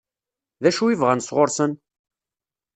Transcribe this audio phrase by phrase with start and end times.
[0.61, 1.71] D acu i bɣan sɣur-sen?